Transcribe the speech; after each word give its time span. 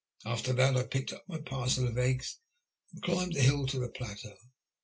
After 0.25 0.51
that 0.53 0.75
I 0.75 0.81
picked 0.81 1.13
up 1.13 1.25
my 1.29 1.39
parcel 1.41 1.87
of 1.87 1.95
eggs 1.99 2.39
and 2.91 3.03
climbed 3.03 3.35
the 3.35 3.41
hiU 3.41 3.67
to 3.69 3.79
the 3.79 3.87
plateau. 3.89 4.35